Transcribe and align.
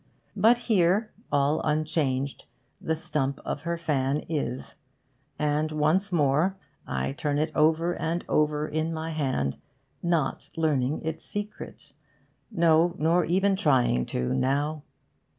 But 0.35 0.57
here, 0.57 1.11
all 1.31 1.61
unchanged, 1.61 2.45
the 2.81 2.95
stump 2.95 3.39
of 3.45 3.61
her 3.61 3.77
fan 3.77 4.25
is; 4.27 4.73
and 5.37 5.71
once 5.71 6.11
more 6.11 6.57
I 6.87 7.11
turn 7.11 7.37
it 7.37 7.51
over 7.53 7.93
and 7.93 8.25
over 8.27 8.67
in 8.67 8.91
my 8.95 9.11
hand, 9.11 9.57
not 10.01 10.49
learning 10.57 11.03
its 11.05 11.23
secret 11.23 11.93
no, 12.49 12.95
nor 12.97 13.25
even 13.25 13.55
trying 13.55 14.07
to, 14.07 14.33
now. 14.33 14.81